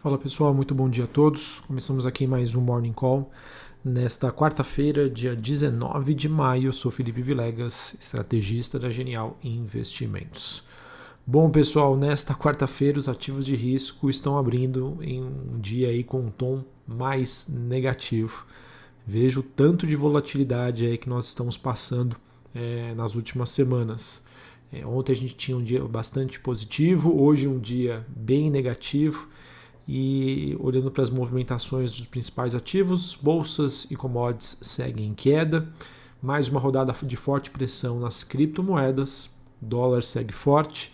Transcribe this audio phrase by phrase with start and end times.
[0.00, 1.58] Fala pessoal, muito bom dia a todos.
[1.66, 3.32] Começamos aqui mais um Morning Call.
[3.84, 10.62] Nesta quarta-feira, dia 19 de maio, sou Felipe Vilegas, estrategista da Genial Investimentos.
[11.26, 16.20] Bom pessoal, nesta quarta-feira os ativos de risco estão abrindo em um dia aí com
[16.20, 18.46] um tom mais negativo.
[19.04, 22.16] Vejo o tanto de volatilidade aí que nós estamos passando
[22.54, 24.22] é, nas últimas semanas.
[24.72, 29.28] É, ontem a gente tinha um dia bastante positivo, hoje um dia bem negativo
[29.88, 35.66] e olhando para as movimentações dos principais ativos, bolsas e commodities seguem em queda.
[36.20, 39.30] Mais uma rodada de forte pressão nas criptomoedas,
[39.60, 40.92] dólar segue forte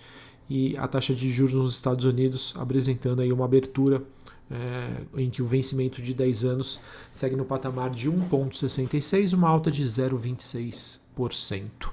[0.48, 4.00] e a taxa de juros nos Estados Unidos apresentando aí uma abertura
[4.48, 6.78] é, em que o vencimento de 10 anos
[7.10, 11.88] segue no patamar de 1,66, uma alta de 0,26%.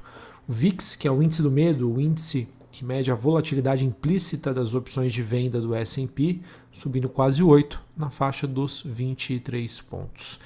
[0.47, 4.53] O VIX, que é o índice do medo, o índice que mede a volatilidade implícita
[4.53, 6.39] das opções de venda do S&P,
[6.71, 10.39] subindo quase 8, na faixa dos 23 pontos.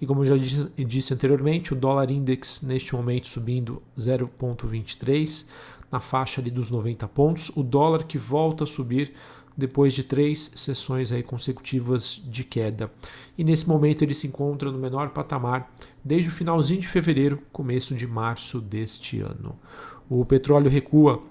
[0.00, 0.36] E como eu já
[0.76, 5.48] disse anteriormente, o dólar index neste momento subindo 0,23,
[5.92, 7.52] na faixa ali dos 90 pontos.
[7.54, 9.12] O dólar que volta a subir
[9.56, 12.90] depois de três sessões aí consecutivas de queda.
[13.36, 15.72] E nesse momento ele se encontra no menor patamar
[16.04, 19.56] desde o finalzinho de fevereiro, começo de março deste ano.
[20.08, 21.22] O petróleo recua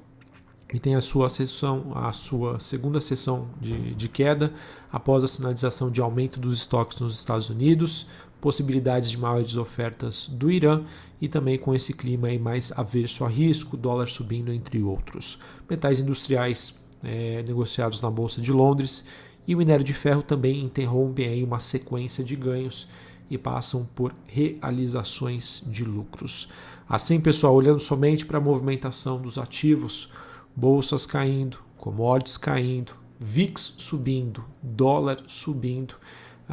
[0.74, 4.54] e tem a sua sessão, a sua segunda sessão de, de queda
[4.92, 8.08] após a sinalização de aumento dos estoques nos Estados Unidos,
[8.40, 10.84] possibilidades de maiores ofertas do Irã
[11.22, 15.38] e também com esse clima aí mais averso a risco, dólar subindo entre outros.
[15.70, 19.08] Metais industriais é, negociados na Bolsa de Londres
[19.48, 22.88] e o minério de ferro também interrompem aí uma sequência de ganhos
[23.30, 26.50] e passam por realizações de lucros.
[26.90, 30.12] Assim, pessoal, olhando somente para a movimentação dos ativos,
[30.56, 35.96] bolsas caindo, commodities caindo, VIX subindo, dólar subindo,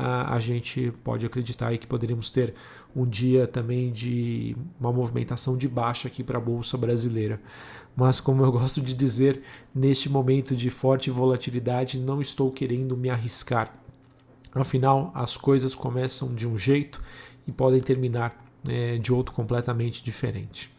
[0.00, 2.54] a gente pode acreditar que poderíamos ter
[2.94, 7.40] um dia também de uma movimentação de baixa aqui para a bolsa brasileira.
[7.96, 9.42] Mas como eu gosto de dizer,
[9.74, 13.74] neste momento de forte volatilidade, não estou querendo me arriscar.
[14.52, 17.02] Afinal, as coisas começam de um jeito
[17.46, 20.70] e podem terminar é, de outro completamente diferente.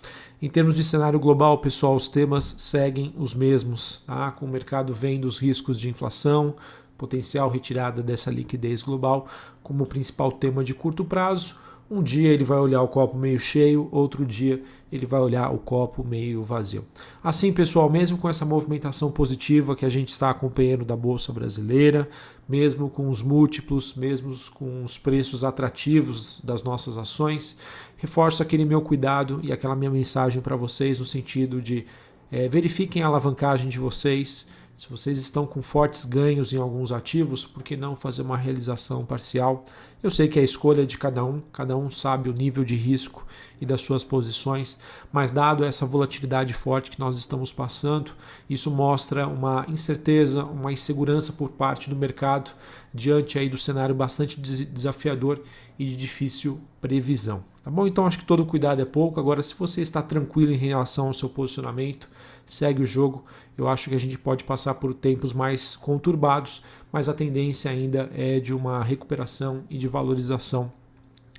[0.41, 4.31] Em termos de cenário global, pessoal, os temas seguem os mesmos, tá?
[4.31, 6.56] com o mercado vendo os riscos de inflação,
[6.97, 9.28] potencial retirada dessa liquidez global
[9.62, 11.56] como principal tema de curto prazo.
[11.89, 14.61] Um dia ele vai olhar o copo meio cheio, outro dia
[14.91, 16.85] ele vai olhar o copo meio vazio.
[17.23, 22.07] Assim, pessoal, mesmo com essa movimentação positiva que a gente está acompanhando da bolsa brasileira,
[22.47, 27.59] mesmo com os múltiplos, mesmo com os preços atrativos das nossas ações,
[27.97, 31.85] reforço aquele meu cuidado e aquela minha mensagem para vocês no sentido de
[32.31, 34.47] é, verifiquem a alavancagem de vocês
[34.79, 39.03] se vocês estão com fortes ganhos em alguns ativos, por que não fazer uma realização
[39.06, 39.66] parcial?
[40.01, 42.75] Eu sei que é a escolha de cada um, cada um sabe o nível de
[42.75, 43.28] risco
[43.59, 44.79] e das suas posições,
[45.12, 48.13] mas dado essa volatilidade forte que nós estamos passando,
[48.50, 52.51] isso mostra uma incerteza, uma insegurança por parte do mercado
[52.94, 55.44] diante aí do cenário bastante desafiador
[55.78, 57.44] e de difícil previsão.
[57.61, 57.85] Tá bom?
[57.85, 59.19] Então acho que todo cuidado é pouco.
[59.19, 62.07] Agora, se você está tranquilo em relação ao seu posicionamento,
[62.49, 63.23] segue o jogo.
[63.57, 66.61] Eu acho que a gente pode passar por tempos mais conturbados,
[66.91, 70.71] mas a tendência ainda é de uma recuperação e de valorização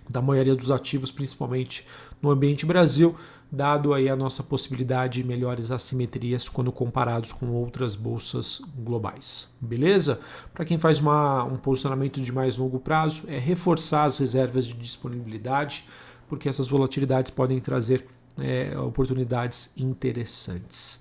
[0.08, 1.86] da maioria dos ativos, principalmente
[2.20, 3.16] no ambiente Brasil,
[3.50, 9.52] dado aí a nossa possibilidade de melhores assimetrias quando comparados com outras bolsas globais.
[9.60, 10.20] Beleza?
[10.54, 14.74] Para quem faz uma, um posicionamento de mais longo prazo, é reforçar as reservas de
[14.74, 15.84] disponibilidade,
[16.28, 18.06] porque essas volatilidades podem trazer
[18.38, 20.98] é, oportunidades interessantes.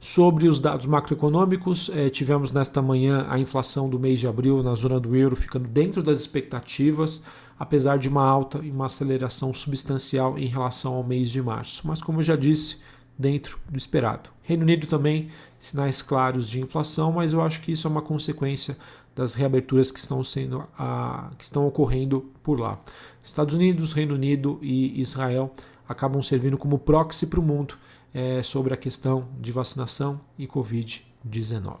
[0.00, 4.74] Sobre os dados macroeconômicos, é, tivemos nesta manhã a inflação do mês de abril na
[4.74, 7.24] zona do euro ficando dentro das expectativas,
[7.58, 11.82] apesar de uma alta e uma aceleração substancial em relação ao mês de março.
[11.84, 12.78] Mas, como eu já disse,
[13.18, 14.30] dentro do esperado.
[14.42, 15.28] Reino Unido também,
[15.58, 18.76] sinais claros de inflação, mas eu acho que isso é uma consequência
[19.14, 22.78] das reaberturas que estão, sendo, a, que estão ocorrendo por lá.
[23.24, 25.52] Estados Unidos, Reino Unido e Israel
[25.88, 27.74] acabam servindo como proxy para o mundo
[28.12, 31.76] é, sobre a questão de vacinação e Covid-19.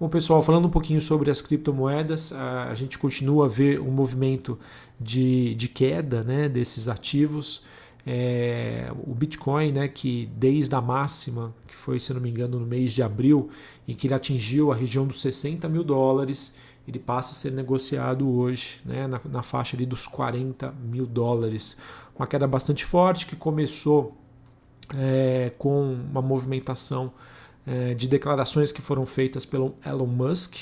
[0.00, 4.58] Bom, pessoal, falando um pouquinho sobre as criptomoedas, a gente continua a ver um movimento
[4.98, 7.64] de, de queda né, desses ativos.
[8.04, 12.66] É, o Bitcoin, né, que desde a máxima, que foi, se não me engano, no
[12.66, 13.50] mês de abril,
[13.86, 18.28] em que ele atingiu a região dos 60 mil dólares, ele passa a ser negociado
[18.28, 21.78] hoje né, na, na faixa ali dos 40 mil dólares.
[22.16, 24.16] Uma queda bastante forte que começou
[24.96, 27.12] é, com uma movimentação
[27.66, 30.56] é, de declarações que foram feitas pelo Elon Musk,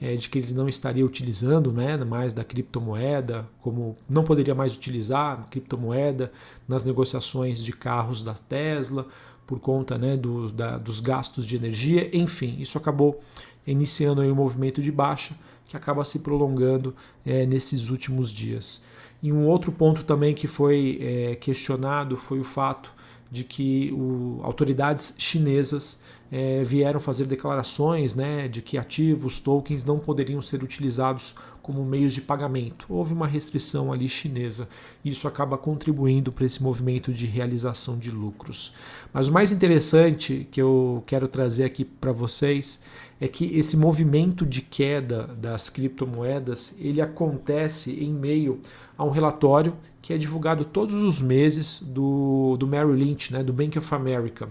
[0.00, 4.74] é, de que ele não estaria utilizando né, mais da criptomoeda, como não poderia mais
[4.74, 6.32] utilizar a criptomoeda
[6.66, 9.06] nas negociações de carros da Tesla,
[9.46, 12.08] por conta né, do, da, dos gastos de energia.
[12.16, 13.20] Enfim, isso acabou
[13.66, 15.34] iniciando aí um movimento de baixa
[15.66, 18.84] que acaba se prolongando é, nesses últimos dias.
[19.22, 22.92] E um outro ponto também que foi é, questionado foi o fato
[23.30, 29.98] de que o, autoridades chinesas é, vieram fazer declarações né, de que ativos, tokens, não
[29.98, 32.86] poderiam ser utilizados como meios de pagamento.
[32.88, 34.68] Houve uma restrição ali chinesa
[35.04, 38.72] e isso acaba contribuindo para esse movimento de realização de lucros.
[39.12, 42.84] Mas o mais interessante que eu quero trazer aqui para vocês
[43.20, 48.60] é que esse movimento de queda das criptomoedas ele acontece em meio
[48.96, 53.52] a um relatório que é divulgado todos os meses do, do Merrill Lynch, né, do
[53.52, 54.48] Bank of America,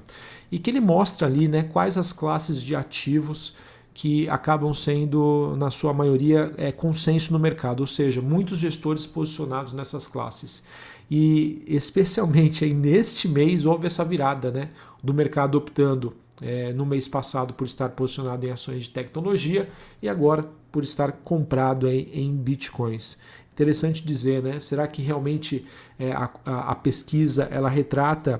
[0.52, 3.56] e que ele mostra ali né, quais as classes de ativos
[3.94, 9.74] que acabam sendo, na sua maioria, é, consenso no mercado, ou seja, muitos gestores posicionados
[9.74, 10.68] nessas classes.
[11.10, 14.70] E especialmente aí neste mês houve essa virada né,
[15.04, 19.70] do mercado optando é, no mês passado por estar posicionado em ações de tecnologia
[20.02, 23.18] e agora por estar comprado aí em bitcoins.
[23.52, 24.60] Interessante dizer, né?
[24.60, 25.66] Será que realmente
[25.98, 28.40] é, a, a, pesquisa ela retrata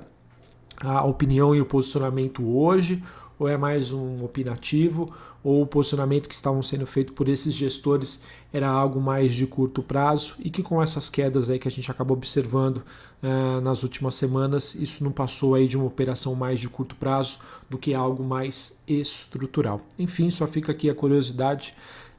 [0.80, 3.02] a opinião e o posicionamento hoje
[3.38, 5.12] ou é mais um opinativo?
[5.42, 9.82] ou o posicionamento que estavam sendo feito por esses gestores era algo mais de curto
[9.82, 12.78] prazo e que com essas quedas aí que a gente acabou observando
[13.22, 17.38] uh, nas últimas semanas, isso não passou aí de uma operação mais de curto prazo
[17.70, 19.80] do que algo mais estrutural.
[19.98, 21.74] Enfim, só fica aqui a curiosidade.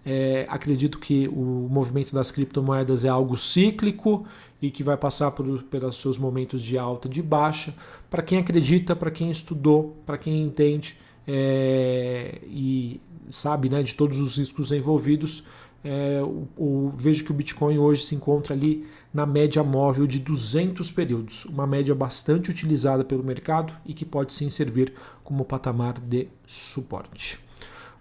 [0.05, 4.25] É, acredito que o movimento das criptomoedas é algo cíclico
[4.61, 7.75] e que vai passar por, pelos seus momentos de alta e de baixa.
[8.09, 10.97] Para quem acredita, para quem estudou, para quem entende
[11.31, 12.99] é, e
[13.29, 15.43] sabe né, de todos os riscos envolvidos,
[15.83, 20.19] é, o, o, vejo que o Bitcoin hoje se encontra ali na média móvel de
[20.19, 24.91] 200 períodos, uma média bastante utilizada pelo mercado e que pode sim servir
[25.23, 27.39] como patamar de suporte.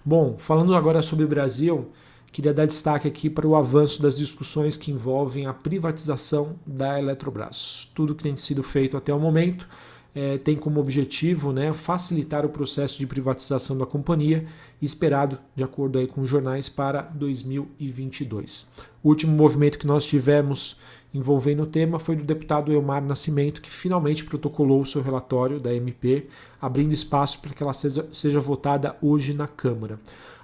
[0.03, 1.91] Bom, falando agora sobre o Brasil,
[2.33, 7.91] queria dar destaque aqui para o avanço das discussões que envolvem a privatização da Eletrobras.
[7.95, 9.69] Tudo que tem sido feito até o momento
[10.15, 14.47] é, tem como objetivo né, facilitar o processo de privatização da companhia,
[14.81, 18.67] esperado, de acordo aí com os jornais, para 2022.
[19.03, 20.79] O último movimento que nós tivemos
[21.13, 25.75] envolvendo o tema foi do deputado Elmar Nascimento, que finalmente protocolou o seu relatório da
[25.75, 26.27] MP,
[26.61, 29.99] abrindo espaço para que ela seja, seja votada hoje na Câmara.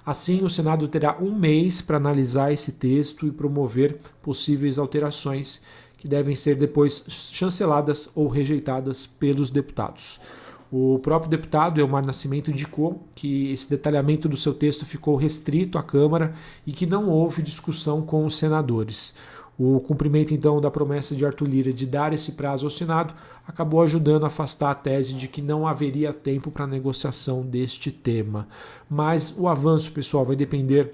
[0.05, 5.63] Assim, o Senado terá um mês para analisar esse texto e promover possíveis alterações
[5.97, 10.19] que devem ser depois chanceladas ou rejeitadas pelos deputados.
[10.71, 15.83] O próprio deputado Elmar Nascimento indicou que esse detalhamento do seu texto ficou restrito à
[15.83, 16.33] Câmara
[16.65, 19.15] e que não houve discussão com os senadores.
[19.57, 23.13] O cumprimento, então, da promessa de Arthur Lira de dar esse prazo ao Senado
[23.47, 28.47] acabou ajudando a afastar a tese de que não haveria tempo para negociação deste tema.
[28.89, 30.93] Mas o avanço, pessoal, vai depender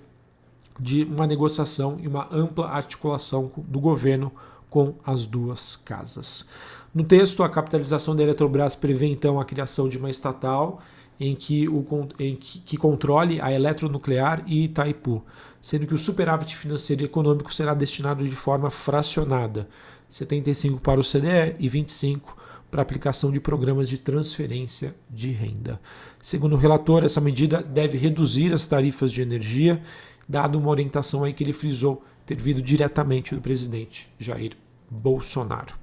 [0.79, 4.31] de uma negociação e uma ampla articulação do governo
[4.71, 6.47] com as duas casas.
[6.95, 10.81] No texto, a capitalização da Eletrobras prevê então a criação de uma estatal
[11.19, 11.85] em que, o,
[12.17, 15.23] em que, que controle a eletronuclear e Itaipu,
[15.61, 19.67] sendo que o superávit financeiro e econômico será destinado de forma fracionada,
[20.09, 22.37] 75 para o CDE e 25
[22.71, 25.79] para aplicação de programas de transferência de renda.
[26.21, 29.81] Segundo o relator, essa medida deve reduzir as tarifas de energia,
[30.27, 34.55] dado uma orientação aí que ele frisou ter vindo diretamente do presidente Jair
[34.89, 35.75] Bolsonaro.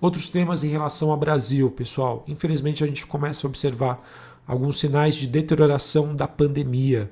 [0.00, 2.24] Outros temas em relação ao Brasil, pessoal.
[2.28, 4.06] Infelizmente, a gente começa a observar
[4.46, 7.10] alguns sinais de deterioração da pandemia,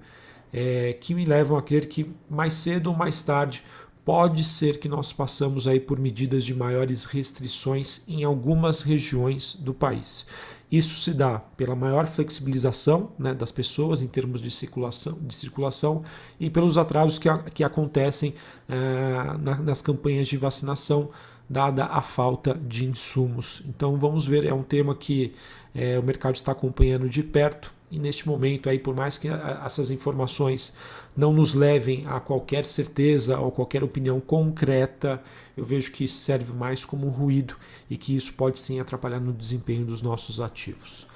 [0.53, 3.63] é, que me levam a crer que mais cedo ou mais tarde
[4.05, 9.73] pode ser que nós passamos aí por medidas de maiores restrições em algumas regiões do
[9.73, 10.27] país.
[10.71, 16.03] Isso se dá pela maior flexibilização né, das pessoas em termos de circulação, de circulação
[16.41, 18.35] e pelos atrasos que, que acontecem
[18.69, 18.75] é,
[19.39, 21.11] na, nas campanhas de vacinação,
[21.49, 23.63] dada a falta de insumos.
[23.69, 25.35] Então vamos ver, é um tema que
[25.75, 29.29] é, o mercado está acompanhando de perto e neste momento aí, por mais que
[29.65, 30.75] essas informações
[31.17, 35.23] não nos levem a qualquer certeza ou qualquer opinião concreta,
[35.57, 37.55] eu vejo que serve mais como ruído
[37.89, 41.07] e que isso pode sim atrapalhar no desempenho dos nossos ativos.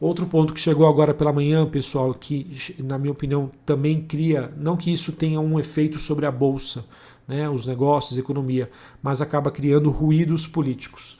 [0.00, 4.76] Outro ponto que chegou agora pela manhã, pessoal, que na minha opinião também cria, não
[4.76, 6.84] que isso tenha um efeito sobre a bolsa,
[7.26, 8.70] né, os negócios, economia,
[9.02, 11.18] mas acaba criando ruídos políticos.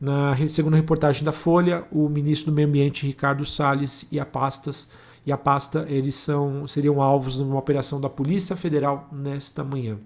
[0.00, 4.92] Na segunda reportagem da Folha, o ministro do Meio Ambiente, Ricardo Salles, e a pastas
[5.28, 9.98] e a pasta eles são, seriam alvos numa operação da Polícia Federal nesta manhã.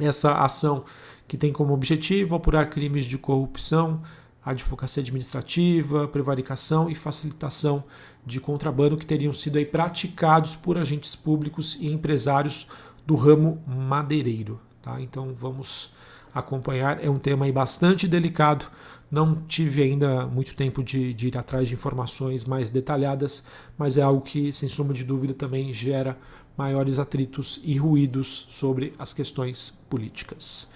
[0.00, 0.84] Essa ação
[1.28, 4.00] que tem como objetivo apurar crimes de corrupção,
[4.42, 7.84] advocacia administrativa, prevaricação e facilitação
[8.24, 12.66] de contrabando que teriam sido aí praticados por agentes públicos e empresários
[13.06, 14.58] do ramo madeireiro.
[14.80, 14.98] Tá?
[14.98, 15.92] Então vamos
[16.34, 17.02] acompanhar.
[17.02, 18.66] É um tema bastante delicado.
[19.10, 23.46] Não tive ainda muito tempo de, de ir atrás de informações mais detalhadas,
[23.76, 26.16] mas é algo que, sem sombra de dúvida, também gera
[26.56, 30.68] maiores atritos e ruídos sobre as questões políticas.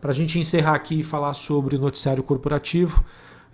[0.00, 3.04] Para a gente encerrar aqui e falar sobre o noticiário corporativo,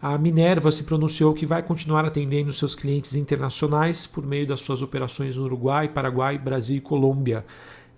[0.00, 4.80] a Minerva se pronunciou que vai continuar atendendo seus clientes internacionais por meio das suas
[4.80, 7.44] operações no Uruguai, Paraguai, Brasil e Colômbia.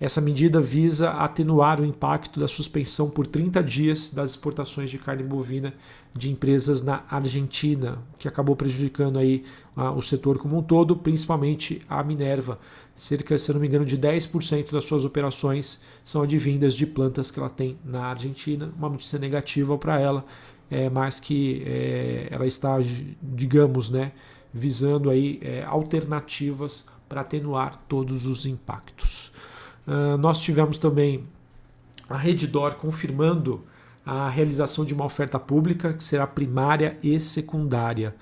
[0.01, 5.23] Essa medida visa atenuar o impacto da suspensão por 30 dias das exportações de carne
[5.23, 5.75] bovina
[6.15, 9.45] de empresas na Argentina, que acabou prejudicando aí
[9.77, 12.59] uh, o setor como um todo, principalmente a Minerva.
[12.97, 17.39] Cerca, se não me engano, de 10% das suas operações são advindas de plantas que
[17.39, 18.71] ela tem na Argentina.
[18.79, 20.25] Uma notícia negativa para ela,
[20.71, 22.79] é, mas que é, ela está,
[23.23, 24.13] digamos, né,
[24.53, 29.31] visando aí é, alternativas para atenuar todos os impactos.
[29.91, 31.25] Uh, nós tivemos também
[32.09, 33.65] a Reddor confirmando
[34.07, 38.15] a realização de uma oferta pública que será primária e secundária.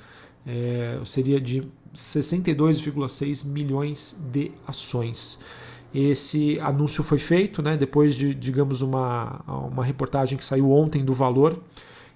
[0.47, 1.63] É, seria de
[1.95, 5.41] 62,6 milhões de ações.
[5.95, 11.13] Esse anúncio foi feito né, depois de, digamos, uma, uma reportagem que saiu ontem do
[11.13, 11.63] valor.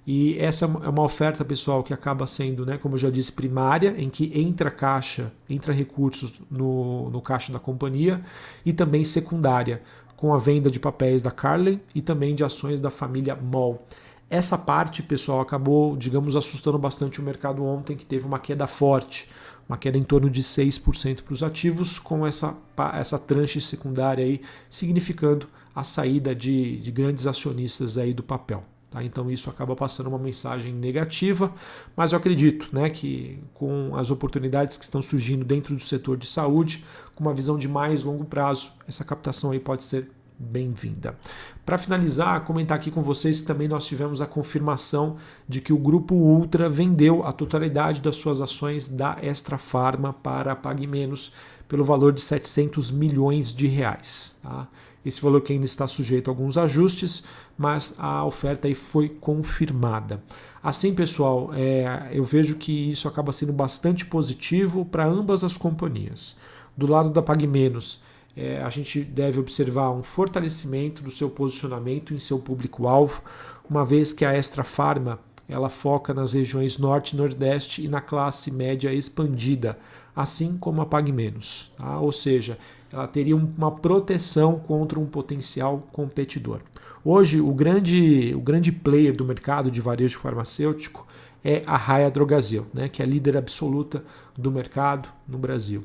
[0.07, 3.95] E essa é uma oferta, pessoal, que acaba sendo, né, como eu já disse, primária,
[3.97, 8.21] em que entra caixa, entra recursos no, no caixa da companhia,
[8.67, 9.81] e também secundária,
[10.17, 13.85] com a venda de papéis da Carley e também de ações da família Moll.
[14.29, 19.29] Essa parte, pessoal, acabou, digamos, assustando bastante o mercado ontem, que teve uma queda forte,
[19.69, 22.57] uma queda em torno de 6% para os ativos, com essa,
[22.95, 24.41] essa tranche secundária aí,
[24.71, 28.65] significando a saída de, de grandes acionistas aí do papel.
[28.93, 29.03] Tá?
[29.03, 31.53] Então isso acaba passando uma mensagem negativa,
[31.97, 36.27] mas eu acredito né, que com as oportunidades que estão surgindo dentro do setor de
[36.27, 36.85] saúde,
[37.15, 41.17] com uma visão de mais longo prazo, essa captação aí pode ser bem-vinda.
[41.65, 45.17] Para finalizar, comentar aqui com vocês que também nós tivemos a confirmação
[45.49, 50.53] de que o grupo Ultra vendeu a totalidade das suas ações da Extra Farma para
[50.53, 51.33] a Pague Menos
[51.69, 54.35] pelo valor de 700 milhões de reais.
[54.43, 54.69] Tá?
[55.05, 57.25] Esse valor que ainda está sujeito a alguns ajustes,
[57.59, 60.23] mas a oferta aí foi confirmada.
[60.63, 66.37] Assim, pessoal, é, eu vejo que isso acaba sendo bastante positivo para ambas as companhias.
[66.77, 68.01] Do lado da Pague Menos,
[68.37, 73.23] é, a gente deve observar um fortalecimento do seu posicionamento em seu público-alvo,
[73.69, 75.19] uma vez que a Extra Farma
[75.49, 79.79] ela foca nas regiões norte e nordeste e na classe média expandida,
[80.15, 81.71] assim como a Pague Menos.
[81.77, 81.99] Tá?
[81.99, 82.59] Ou seja,
[82.93, 86.61] ela teria uma proteção contra um potencial competidor.
[87.05, 91.07] Hoje, o grande, o grande player do mercado de varejo farmacêutico
[91.45, 94.05] é a Raia Drogasil, né, que é a líder absoluta
[94.37, 95.85] do mercado no Brasil.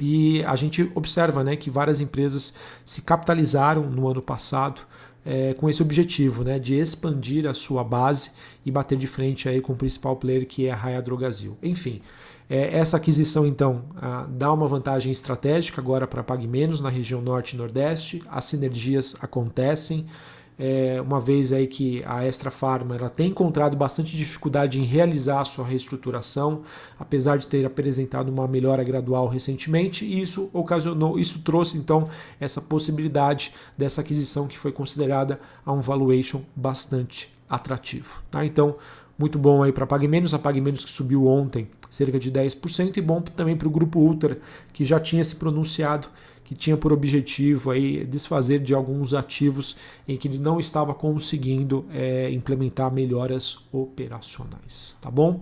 [0.00, 4.80] E a gente observa né, que várias empresas se capitalizaram no ano passado
[5.24, 8.32] é, com esse objetivo né, de expandir a sua base
[8.64, 11.56] e bater de frente aí com o principal player que é a Raia Drogasil.
[11.62, 12.02] Enfim,
[12.48, 17.22] é, essa aquisição, então, a, dá uma vantagem estratégica agora para Pague Menos na região
[17.22, 18.22] norte e nordeste.
[18.30, 20.06] As sinergias acontecem.
[20.56, 25.40] É, uma vez aí que a Extra Farma ela tem encontrado bastante dificuldade em realizar
[25.40, 26.62] a sua reestruturação,
[26.98, 32.08] apesar de ter apresentado uma melhora gradual recentemente, e isso ocasionou, isso trouxe então
[32.38, 38.22] essa possibilidade dessa aquisição que foi considerada a um valuation bastante atrativo.
[38.30, 38.44] Tá?
[38.44, 38.76] Então,
[39.18, 42.96] muito bom aí para Pague Menos, a Pague Menos que subiu ontem cerca de 10%,
[42.96, 44.38] e bom também para o Grupo Ultra,
[44.72, 46.08] que já tinha se pronunciado,
[46.44, 51.86] que tinha por objetivo aí desfazer de alguns ativos em que ele não estava conseguindo
[51.90, 54.96] é, implementar melhoras operacionais.
[55.00, 55.40] Tá bom?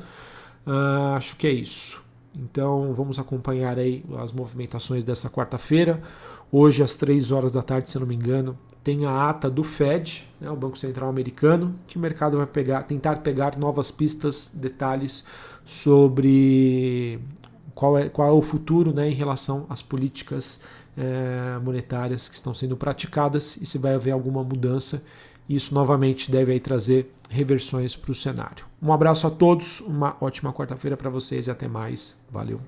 [0.64, 2.00] Uh, acho que é isso.
[2.34, 6.00] Então vamos acompanhar aí as movimentações dessa quarta-feira.
[6.50, 10.28] Hoje, às 3 horas da tarde, se não me engano, tem a ata do Fed,
[10.40, 15.24] né, o Banco Central Americano, que o mercado vai pegar, tentar pegar novas pistas, detalhes
[15.64, 17.18] sobre
[17.74, 20.62] qual é, qual é o futuro né, em relação às políticas
[20.96, 25.04] é, monetárias que estão sendo praticadas e se vai haver alguma mudança.
[25.48, 28.64] Isso novamente deve aí trazer reversões para o cenário.
[28.80, 32.20] Um abraço a todos, uma ótima quarta-feira para vocês e até mais.
[32.30, 32.60] Valeu!